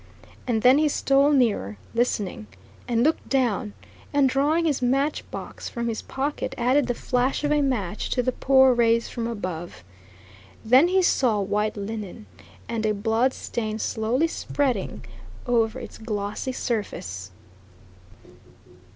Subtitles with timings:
[0.47, 2.47] And then he stole nearer, listening,
[2.87, 3.73] and looked down,
[4.11, 8.23] and drawing his match box from his pocket added the flash of a match to
[8.23, 9.83] the poor rays from above.
[10.65, 12.25] Then he saw white linen,
[12.67, 15.05] and a bloodstain slowly spreading
[15.45, 17.29] over its glossy surface.